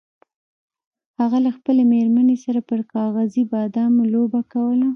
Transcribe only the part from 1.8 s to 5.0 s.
میرمنې سره پر کاغذي بادامو لوبه کوله.